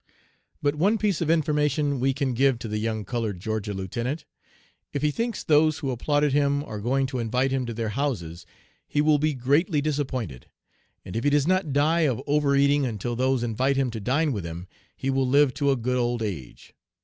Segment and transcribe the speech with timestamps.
[0.63, 4.25] But one piece of information we can give to the young colored Georgia lieutenant.
[4.93, 8.47] If he thinks those who applauded him are going to invite him to their houses
[8.87, 10.47] he will be greatly disappointed.
[11.05, 14.43] And if he does not die of overeating until those invite him to dine with
[14.43, 16.73] them, he will live to a good old age.